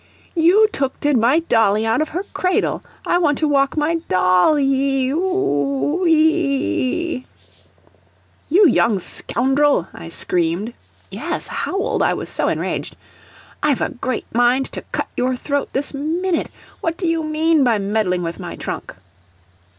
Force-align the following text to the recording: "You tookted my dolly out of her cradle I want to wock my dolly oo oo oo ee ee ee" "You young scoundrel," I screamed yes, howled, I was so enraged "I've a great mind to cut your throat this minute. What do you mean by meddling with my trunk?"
"You 0.33 0.67
tookted 0.73 1.15
my 1.15 1.41
dolly 1.41 1.85
out 1.85 2.01
of 2.01 2.09
her 2.09 2.23
cradle 2.33 2.81
I 3.05 3.19
want 3.19 3.37
to 3.37 3.47
wock 3.47 3.77
my 3.77 3.97
dolly 4.09 5.09
oo 5.09 5.23
oo 5.23 6.01
oo 6.01 6.07
ee 6.07 6.09
ee 6.11 7.15
ee" 7.17 7.25
"You 8.55 8.67
young 8.67 8.97
scoundrel," 8.99 9.87
I 9.93 10.09
screamed 10.09 10.73
yes, 11.11 11.45
howled, 11.49 12.01
I 12.01 12.15
was 12.15 12.29
so 12.29 12.47
enraged 12.47 12.95
"I've 13.61 13.81
a 13.81 13.89
great 13.91 14.25
mind 14.33 14.71
to 14.71 14.81
cut 14.91 15.07
your 15.15 15.35
throat 15.35 15.69
this 15.71 15.93
minute. 15.93 16.49
What 16.79 16.97
do 16.97 17.07
you 17.07 17.23
mean 17.23 17.63
by 17.63 17.77
meddling 17.77 18.23
with 18.23 18.39
my 18.39 18.55
trunk?" 18.55 18.95